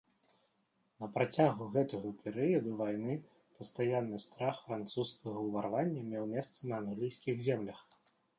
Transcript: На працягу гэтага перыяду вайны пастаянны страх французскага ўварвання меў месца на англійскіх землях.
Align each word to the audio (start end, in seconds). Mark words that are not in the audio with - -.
На 1.01 1.09
працягу 1.17 1.67
гэтага 1.75 2.09
перыяду 2.23 2.71
вайны 2.79 3.17
пастаянны 3.59 4.17
страх 4.25 4.55
французскага 4.71 5.39
ўварвання 5.51 6.01
меў 6.11 6.25
месца 6.35 6.59
на 6.75 6.83
англійскіх 6.85 7.35
землях. 7.51 7.87